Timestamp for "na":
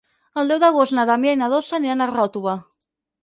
0.99-1.03, 1.43-1.49